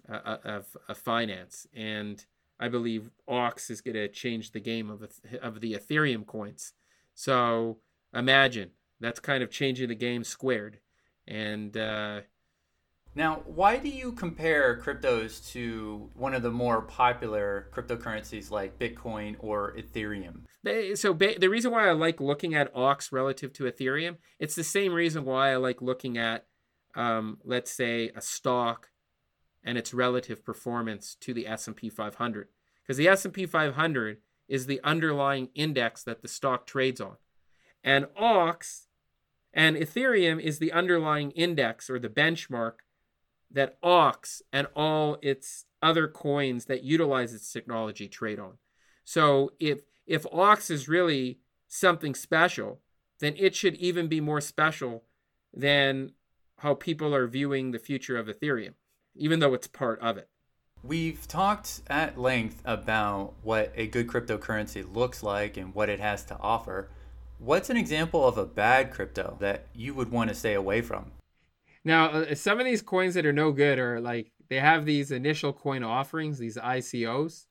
[0.10, 2.26] uh, of, of finance and
[2.60, 5.08] I believe OX is going to change the game of
[5.42, 6.74] of the Ethereum coins.
[7.14, 7.78] So
[8.14, 10.80] imagine that's kind of changing the game squared.
[11.28, 12.22] And uh,
[13.18, 19.36] now, why do you compare cryptos to one of the more popular cryptocurrencies like Bitcoin
[19.40, 20.42] or Ethereum?
[20.96, 24.94] So the reason why I like looking at OX relative to Ethereum, it's the same
[24.94, 26.46] reason why I like looking at,
[26.94, 28.90] um, let's say, a stock
[29.64, 32.50] and its relative performance to the S&P 500
[32.84, 37.18] because the S&P 500 is the underlying index that the stock trades on.
[37.84, 38.86] And OX
[39.52, 42.74] and Ethereum is the underlying index or the benchmark
[43.52, 48.54] that OX and all its other coins that utilize its technology trade on.
[49.04, 52.80] So if if OX is really something special,
[53.20, 55.04] then it should even be more special
[55.54, 56.12] than
[56.60, 58.74] how people are viewing the future of Ethereum
[59.18, 60.30] even though it's part of it.
[60.84, 66.24] We've talked at length about what a good cryptocurrency looks like and what it has
[66.26, 66.90] to offer.
[67.40, 71.12] What's an example of a bad crypto that you would want to stay away from?
[71.88, 75.10] Now, uh, some of these coins that are no good are like they have these
[75.10, 77.46] initial coin offerings, these ICOs.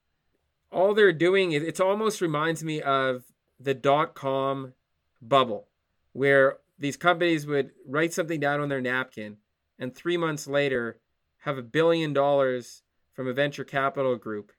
[0.70, 3.25] All they're doing is it almost reminds me of
[3.59, 4.75] the dot com
[5.22, 5.68] bubble,
[6.12, 9.38] where these companies would write something down on their napkin,
[9.79, 11.01] and three months later,
[11.38, 12.83] have a billion dollars
[13.14, 14.53] from a venture capital group,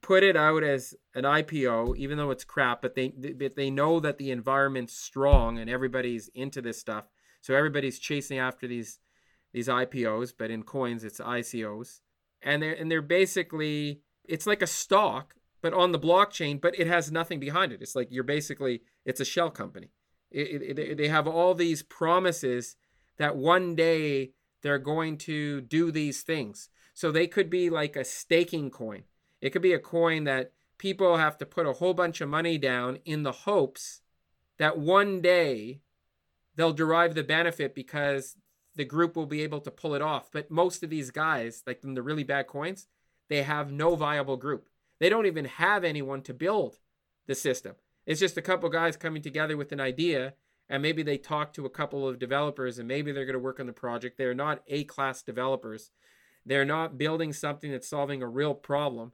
[0.00, 4.00] put it out as an IPO, even though it's crap, but they but they know
[4.00, 7.04] that the environment's strong and everybody's into this stuff.
[7.42, 8.98] So everybody's chasing after these
[9.52, 12.00] these IPOs, but in coins it's ICOs.
[12.40, 16.86] And they're and they're basically it's like a stock, but on the blockchain, but it
[16.86, 17.82] has nothing behind it.
[17.82, 19.90] It's like you're basically it's a shell company.
[20.30, 22.76] It, it, it, they have all these promises
[23.18, 26.70] that one day they're going to do these things.
[26.94, 29.02] So they could be like a staking coin.
[29.40, 32.56] It could be a coin that people have to put a whole bunch of money
[32.56, 34.00] down in the hopes
[34.58, 35.80] that one day
[36.56, 38.36] they'll derive the benefit because
[38.74, 40.30] the group will be able to pull it off.
[40.32, 42.86] But most of these guys, like the really bad coins,
[43.28, 44.68] they have no viable group.
[44.98, 46.78] They don't even have anyone to build
[47.26, 47.74] the system.
[48.06, 50.34] It's just a couple guys coming together with an idea
[50.68, 53.60] and maybe they talk to a couple of developers and maybe they're going to work
[53.60, 54.16] on the project.
[54.16, 55.90] They're not A class developers.
[56.46, 59.12] They're not building something that's solving a real problem.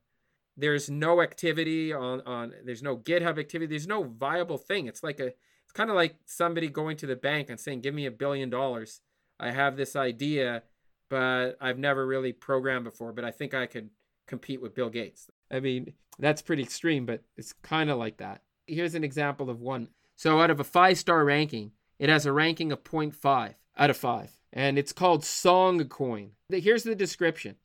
[0.57, 3.67] There's no activity on, on there's no GitHub activity.
[3.67, 4.87] There's no viable thing.
[4.87, 5.33] It's like a
[5.69, 8.49] it's kind of like somebody going to the bank and saying, Give me a billion
[8.49, 9.03] dollars.
[9.39, 10.63] I have this idea,
[11.11, 13.91] but I've never really programmed before, but I think I could
[14.27, 15.29] compete with Bill Gates.
[15.51, 18.41] I mean, that's pretty extreme, but it's kind of like that.
[18.67, 19.89] Here's an example of one.
[20.17, 23.97] So out of a five star ranking, it has a ranking of 0.5 out of
[23.99, 24.39] 5.
[24.55, 26.31] And it's called Song Coin.
[26.49, 27.57] Here's the description.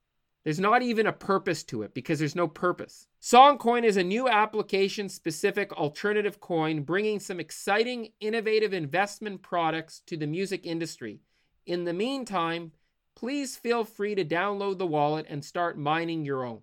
[0.44, 3.08] There's not even a purpose to it because there's no purpose.
[3.22, 10.18] Songcoin is a new application specific alternative coin bringing some exciting, innovative investment products to
[10.18, 11.22] the music industry.
[11.66, 12.74] In the meantime,
[13.16, 16.60] please feel free to download the wallet and start mining your own.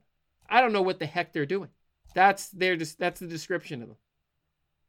[0.49, 1.71] I don't know what the heck they're doing.
[2.15, 3.97] That's their that's the description of them.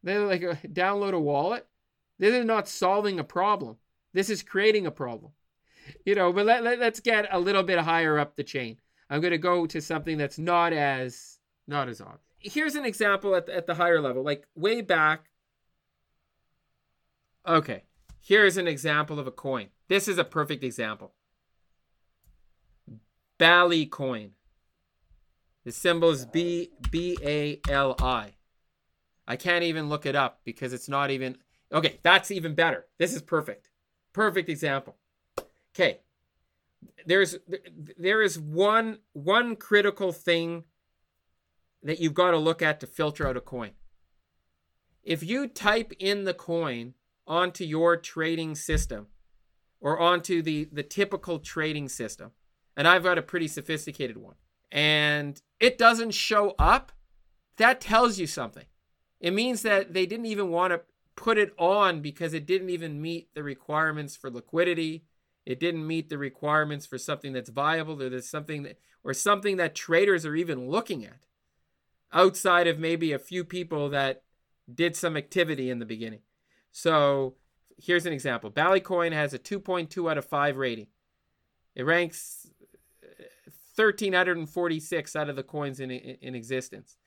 [0.04, 1.66] They're like a, download a wallet.
[2.20, 3.78] This is not solving a problem.
[4.14, 5.32] This is creating a problem.
[6.06, 8.78] You know, but let, let, let's get a little bit higher up the chain.
[9.10, 12.22] I'm going to go to something that's not as not as obvious.
[12.40, 15.30] Here's an example at the, at the higher level, like way back.
[17.48, 17.84] Okay,
[18.20, 19.68] here's an example of a coin.
[19.88, 21.14] This is a perfect example.
[23.38, 24.32] Bali coin.
[25.64, 28.34] The symbol is B B A L I.
[29.28, 31.38] I can't even look it up because it's not even
[31.72, 32.00] okay.
[32.04, 32.86] That's even better.
[32.98, 33.70] This is perfect.
[34.14, 34.96] Perfect example.
[35.76, 36.00] Okay.
[37.06, 37.38] There's
[37.98, 40.64] there is one one critical thing
[41.84, 43.72] that you've got to look at to filter out a coin.
[45.04, 46.94] If you type in the coin
[47.28, 49.08] onto your trading system
[49.80, 52.32] or onto the the typical trading system,
[52.76, 54.36] and I've got a pretty sophisticated one,
[54.72, 56.92] and it doesn't show up,
[57.58, 58.66] that tells you something.
[59.20, 60.82] It means that they didn't even want to
[61.16, 65.06] put it on because it didn't even meet the requirements for liquidity.
[65.46, 69.58] It didn't meet the requirements for something that's viable or there's something that or something
[69.58, 71.26] that traders are even looking at
[72.14, 74.24] outside of maybe a few people that
[74.74, 76.22] did some activity in the beginning.
[76.72, 77.36] So
[77.78, 78.52] here's an example.
[78.52, 80.88] Ballycoin has a 2.2 out of 5 rating.
[81.76, 82.48] It ranks
[83.76, 86.98] 1346 out of the coins in, in, in existence.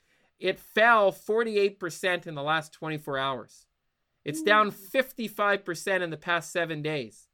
[0.40, 3.66] It fell 48% in the last 24 hours.
[4.24, 7.28] It's down 55% in the past seven days.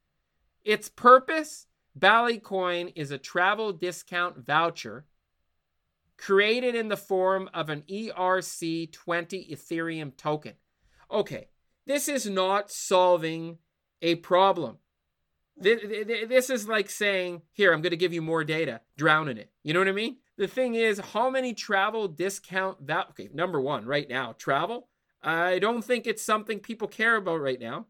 [0.63, 5.05] Its purpose Ballycoin is a travel discount voucher
[6.17, 10.53] created in the form of an ERC20 Ethereum token.
[11.09, 11.47] Okay,
[11.85, 13.57] this is not solving
[14.01, 14.77] a problem.
[15.57, 19.51] This is like saying, here, I'm going to give you more data, drown in it.
[19.63, 20.17] You know what I mean?
[20.37, 23.09] The thing is, how many travel discount that?
[23.11, 24.87] Okay, number one, right now, travel.
[25.21, 27.87] I don't think it's something people care about right now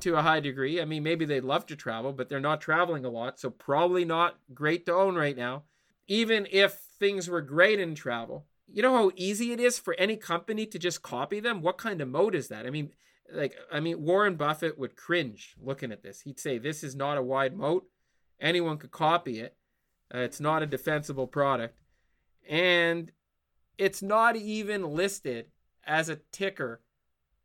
[0.00, 0.80] to a high degree.
[0.80, 4.04] I mean, maybe they'd love to travel, but they're not traveling a lot, so probably
[4.04, 5.64] not great to own right now.
[6.08, 10.16] Even if things were great in travel, you know how easy it is for any
[10.16, 11.62] company to just copy them?
[11.62, 12.66] What kind of mode is that?
[12.66, 12.90] I mean,
[13.32, 16.22] like I mean Warren Buffett would cringe looking at this.
[16.22, 17.86] He'd say this is not a wide moat.
[18.40, 19.56] Anyone could copy it.
[20.14, 21.78] Uh, it's not a defensible product.
[22.48, 23.10] And
[23.78, 25.46] it's not even listed
[25.84, 26.80] as a ticker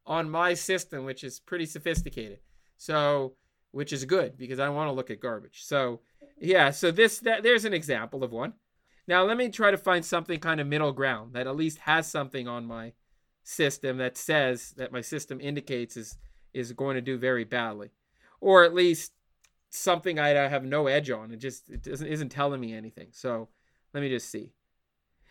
[0.06, 2.40] on my system, which is pretty sophisticated.
[2.78, 3.36] So,
[3.72, 5.64] which is good because I want to look at garbage.
[5.64, 6.02] So,
[6.40, 8.54] yeah, so this that there's an example of one.
[9.08, 12.08] Now, let me try to find something kind of middle ground that at least has
[12.08, 12.94] something on my
[13.44, 16.18] system that says that my system indicates is
[16.54, 17.92] is going to do very badly,
[18.40, 19.14] or at least
[19.70, 21.32] something I have no edge on.
[21.32, 23.08] It just it doesn't isn't telling me anything.
[23.12, 23.50] So
[23.94, 24.52] let me just see.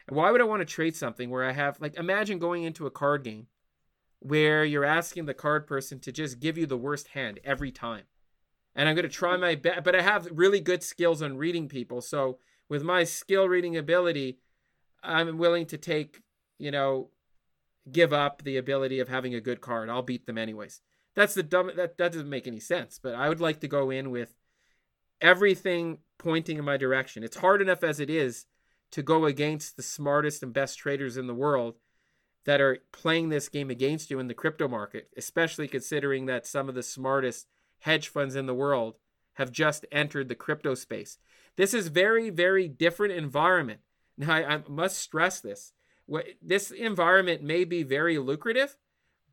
[0.08, 2.90] Why would I want to trade something where I have like imagine going into a
[2.90, 3.46] card game
[4.20, 8.04] where you're asking the card person to just give you the worst hand every time.
[8.74, 11.68] And I'm going to try my best, but I have really good skills on reading
[11.68, 12.00] people.
[12.00, 14.38] So with my skill reading ability,
[15.02, 16.22] I'm willing to take,
[16.58, 17.10] you know,
[17.90, 19.88] give up the ability of having a good card.
[19.88, 20.80] I'll beat them anyways.
[21.16, 23.90] That's the dumb that that doesn't make any sense, but I would like to go
[23.90, 24.34] in with
[25.20, 27.24] everything pointing in my direction.
[27.24, 28.46] It's hard enough as it is
[28.92, 31.76] to go against the smartest and best traders in the world
[32.44, 36.68] that are playing this game against you in the crypto market, especially considering that some
[36.68, 37.46] of the smartest
[37.80, 38.96] hedge funds in the world
[39.34, 41.18] have just entered the crypto space.
[41.56, 43.80] This is very very different environment.
[44.18, 45.72] Now I, I must stress this
[46.42, 48.76] this environment may be very lucrative,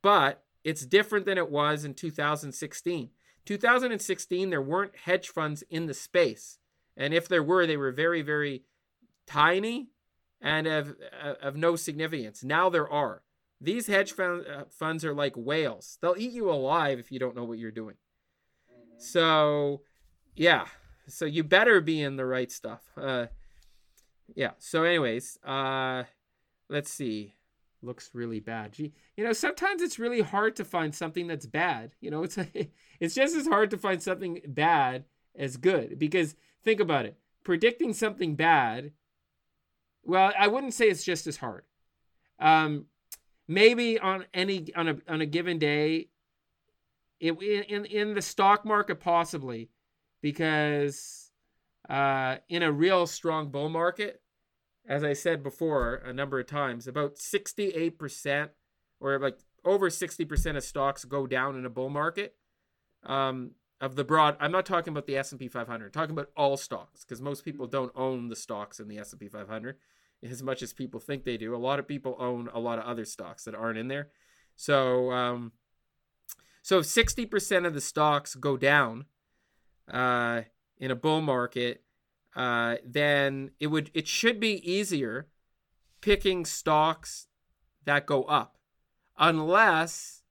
[0.01, 3.10] but it's different than it was in 2016.
[3.45, 6.60] 2016, there weren't hedge funds in the space.
[6.95, 8.64] And if there were, they were very, very
[9.26, 9.89] tiny
[10.42, 10.96] and of,
[11.42, 12.44] of no significance.
[12.44, 13.24] Now there are.
[13.60, 15.98] These hedge fund, uh, funds are like whales.
[16.02, 17.96] They'll eat you alive if you don't know what you're doing.
[18.98, 19.82] So,
[20.36, 20.66] yeah.
[21.08, 22.84] So you better be in the right stuff.
[22.96, 23.28] Uh,
[24.36, 24.52] yeah.
[24.60, 26.04] So, anyways, uh,
[26.70, 27.34] let's see
[27.84, 31.92] looks really bad gee you know sometimes it's really hard to find something that's bad
[32.02, 32.38] you know it's
[33.00, 37.94] it's just as hard to find something bad as good because think about it predicting
[37.94, 38.92] something bad
[40.08, 41.64] well i wouldn't say it's just as hard
[42.39, 42.86] um
[43.47, 46.08] maybe on any on a on a given day
[47.20, 49.70] it, in in the stock market possibly
[50.22, 51.32] because
[51.89, 54.22] uh in a real strong bull market
[54.88, 58.49] as I said before a number of times, about 68%
[58.99, 62.36] or like over 60% of stocks go down in a bull market.
[63.03, 65.86] Um, of the broad, I'm not talking about the S&P 500.
[65.86, 69.28] I'm talking about all stocks because most people don't own the stocks in the S&P
[69.28, 69.78] 500
[70.24, 71.55] as much as people think they do.
[71.55, 74.09] A lot of people own a lot of other stocks that aren't in there.
[74.55, 75.51] So, um,
[76.61, 79.05] so if 60% of the stocks go down,
[79.91, 80.41] uh,
[80.80, 81.84] in a bull market,
[82.36, 85.28] uh, then it would it should be easier
[86.01, 87.28] picking stocks
[87.86, 88.57] that go up,
[89.18, 90.22] unless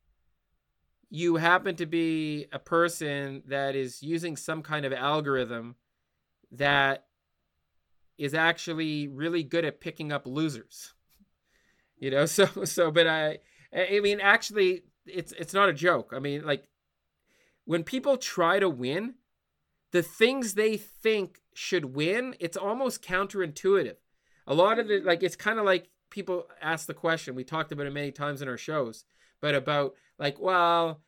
[1.09, 5.77] you happen to be a person that is using some kind of algorithm
[6.53, 7.06] that
[8.19, 10.93] is actually really good at picking up losers.
[11.99, 13.39] You know, so so but I
[13.75, 16.13] I mean actually it's it's not a joke.
[16.15, 16.69] I mean like
[17.65, 19.15] when people try to win,
[19.93, 23.97] the things they think should win, it's almost counterintuitive.
[24.47, 27.73] A lot of it like it's kind of like people ask the question, we talked
[27.73, 29.05] about it many times in our shows,
[29.41, 31.01] but about like, well,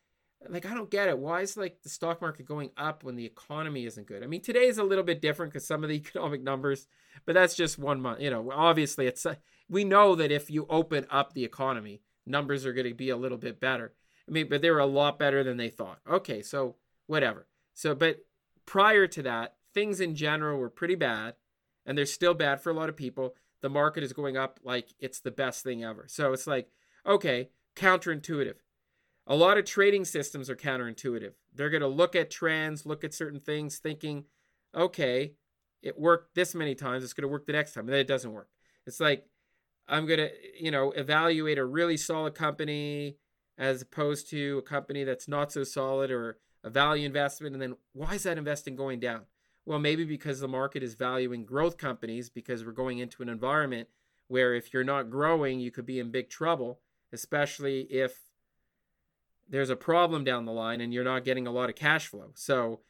[0.49, 1.19] like I don't get it.
[1.19, 4.23] Why is like the stock market going up when the economy isn't good?
[4.23, 6.87] I mean, today is a little bit different because some of the economic numbers,
[7.27, 8.21] but that's just one month.
[8.21, 9.35] You know, obviously it's uh,
[9.69, 13.17] we know that if you open up the economy, numbers are going to be a
[13.17, 13.95] little bit better.
[14.29, 16.01] I mean, but they were a lot better than they thought.
[16.09, 16.77] Okay, so
[17.07, 17.47] whatever.
[17.75, 18.19] So, but
[18.67, 21.35] prior to that, things in general were pretty bad,
[21.87, 23.35] and they're still bad for a lot of people.
[23.61, 26.05] The market is going up like it's the best thing ever.
[26.09, 26.71] So it's like,
[27.07, 28.57] okay, counterintuitive
[29.29, 31.33] a lot of trading systems are counterintuitive.
[31.55, 34.25] They're going to look at trends, look at certain things, thinking,
[34.75, 35.35] okay,
[35.83, 37.85] it worked this many times, it's going to work the next time.
[37.85, 38.49] And then it doesn't work.
[38.87, 39.27] It's like,
[39.87, 43.17] I'm going to, you know, evaluate a really solid company
[43.59, 47.55] as opposed to a company that's not so solid or a value investment.
[47.55, 49.23] And then why is that investing going down?
[49.67, 53.89] Well, maybe because the market is valuing growth companies because we're going into an environment
[54.29, 56.81] where if you're not growing, you could be in big trouble,
[57.13, 58.28] especially if
[59.49, 62.31] there's a problem down the line and you're not getting a lot of cash flow.
[62.35, 62.81] So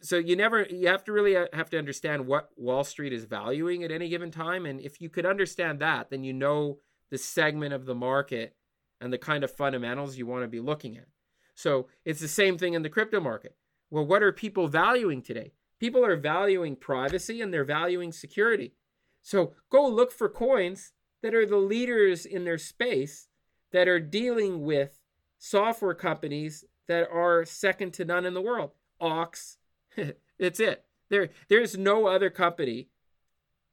[0.00, 3.24] so you never you have to really uh, have to understand what Wall Street is
[3.24, 6.78] valuing at any given time and if you could understand that then you know
[7.10, 8.56] the segment of the market
[9.00, 11.06] and the kind of fundamentals you want to be looking at.
[11.54, 13.56] So it's the same thing in the crypto market.
[13.90, 15.52] Well, what are people valuing today?
[15.78, 18.74] People are valuing privacy and they're valuing security.
[19.20, 23.28] So go look for coins that are the leaders in their space
[23.72, 25.01] that are dealing with
[25.44, 28.70] software companies that are second to none in the world.
[29.00, 29.58] OX,
[30.38, 30.84] it's it.
[31.08, 32.88] There, there's no other company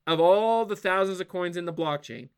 [0.07, 2.29] of all the thousands of coins in the blockchain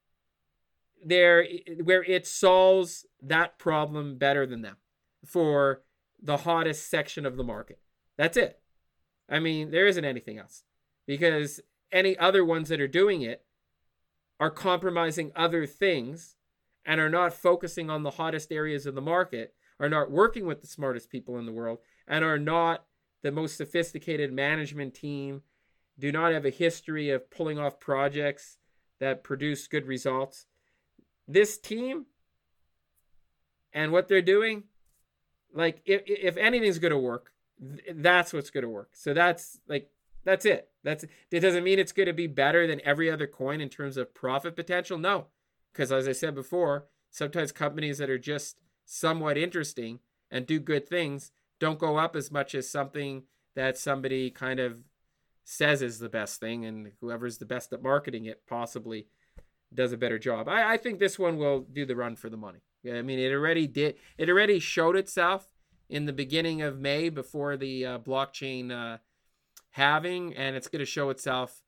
[1.03, 1.47] there
[1.81, 4.75] where it solves that problem better than them
[5.25, 5.81] for
[6.21, 7.79] the hottest section of the market.
[8.17, 8.59] That's it.
[9.29, 10.63] I mean, there isn't anything else
[11.07, 13.45] because any other ones that are doing it
[14.41, 16.35] are compromising other things
[16.85, 20.61] and are not focusing on the hottest areas of the market, are not working with
[20.61, 22.85] the smartest people in the world, and are not
[23.21, 25.43] the most sophisticated management team,
[25.99, 28.57] do not have a history of pulling off projects
[28.99, 30.45] that produce good results.
[31.27, 32.05] This team
[33.73, 34.63] and what they're doing,
[35.53, 37.31] like if, if anything's going to work,
[37.93, 38.91] that's what's going to work.
[38.93, 39.89] So that's like
[40.23, 40.69] that's it.
[40.83, 43.97] That's it doesn't mean it's going to be better than every other coin in terms
[43.97, 44.97] of profit potential.
[44.97, 45.27] No.
[45.71, 49.99] Because as I said before, sometimes companies that are just somewhat interesting
[50.29, 53.23] and do good things don't go up as much as something
[53.55, 54.83] that somebody kind of
[55.43, 59.07] says is the best thing, and whoever's the best at marketing it possibly
[59.73, 60.47] does a better job.
[60.47, 62.59] I, I think this one will do the run for the money.
[62.85, 63.95] I mean, it already did.
[64.17, 65.49] It already showed itself
[65.89, 68.97] in the beginning of May before the uh, blockchain uh,
[69.71, 71.61] halving, and it's going to show itself,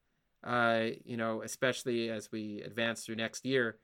[0.43, 3.77] uh, you know, especially as we advance through next year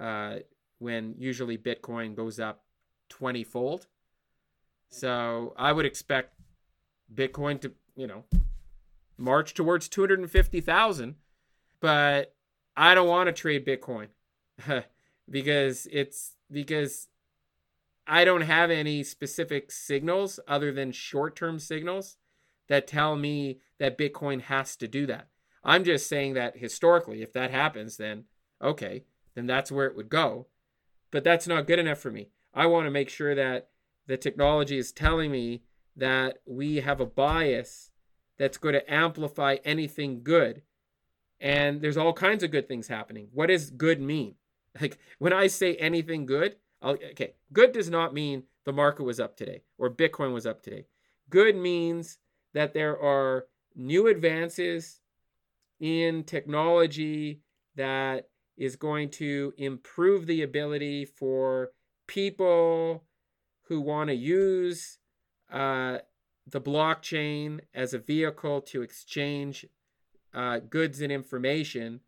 [0.00, 0.36] uh,
[0.78, 2.64] when usually Bitcoin goes up
[3.10, 3.86] 20 fold.
[4.90, 6.34] So I would expect
[7.12, 8.24] Bitcoin to, you know,
[9.16, 11.16] march towards 250,000.
[11.80, 12.34] But
[12.76, 14.08] I don't want to trade Bitcoin
[15.30, 17.08] because it's because
[18.06, 22.16] I don't have any specific signals other than short term signals
[22.68, 25.28] that tell me that Bitcoin has to do that.
[25.62, 28.24] I'm just saying that historically, if that happens, then
[28.62, 29.04] okay,
[29.34, 30.46] then that's where it would go.
[31.10, 32.28] But that's not good enough for me.
[32.52, 33.68] I want to make sure that
[34.06, 35.62] the technology is telling me
[35.96, 37.90] that we have a bias
[38.38, 40.62] that's going to amplify anything good.
[41.40, 43.28] And there's all kinds of good things happening.
[43.32, 44.34] What does good mean?
[44.80, 49.20] Like when I say anything good, I'll, okay, good does not mean the market was
[49.20, 50.86] up today or Bitcoin was up today.
[51.30, 52.18] Good means
[52.54, 55.00] that there are new advances
[55.78, 57.40] in technology
[57.76, 61.70] that is going to improve the ability for
[62.06, 63.04] people
[63.68, 64.98] who want to use
[65.52, 65.98] uh,
[66.46, 69.66] the blockchain as a vehicle to exchange
[70.34, 72.00] uh, goods and information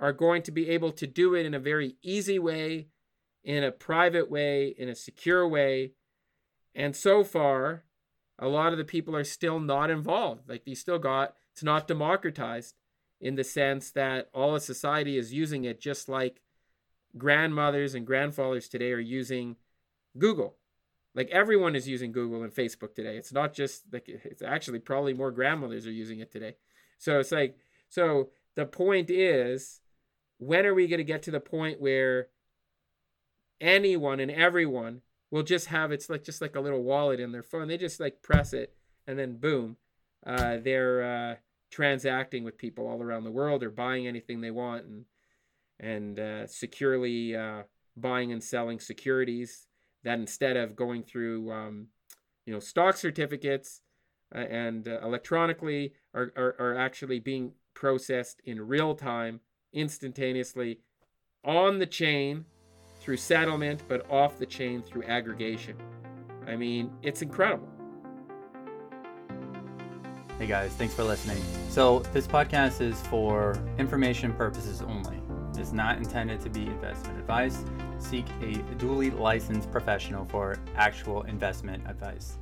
[0.00, 2.88] are going to be able to do it in a very easy way,
[3.42, 5.92] in a private way, in a secure way.
[6.74, 7.84] And so far,
[8.38, 10.48] a lot of the people are still not involved.
[10.48, 12.74] Like you still got it's not democratized
[13.20, 16.42] in the sense that all of society is using it just like
[17.16, 19.56] grandmothers and grandfathers today are using
[20.18, 20.56] Google.
[21.14, 23.16] Like everyone is using Google and Facebook today.
[23.16, 26.56] It's not just like it's actually probably more grandmothers are using it today.
[26.98, 27.56] So it's like
[27.88, 29.80] so the point is
[30.38, 32.28] when are we going to get to the point where
[33.60, 37.42] anyone and everyone will just have it's like just like a little wallet in their
[37.44, 37.68] phone.
[37.68, 38.74] They just like press it
[39.06, 39.76] and then boom,
[40.26, 41.34] uh, they're uh,
[41.74, 45.04] transacting with people all around the world or buying anything they want and
[45.80, 47.62] and uh, securely uh,
[47.96, 49.66] buying and selling securities
[50.04, 51.88] that instead of going through um,
[52.46, 53.80] you know stock certificates
[54.32, 59.40] uh, and uh, electronically are, are, are actually being processed in real time
[59.72, 60.78] instantaneously
[61.44, 62.44] on the chain
[63.00, 65.76] through settlement, but off the chain through aggregation.
[66.46, 67.73] I mean, it's incredible.
[70.36, 71.40] Hey guys, thanks for listening.
[71.68, 75.20] So, this podcast is for information purposes only.
[75.56, 77.64] It's not intended to be investment advice.
[78.00, 82.38] Seek a duly licensed professional for actual investment advice.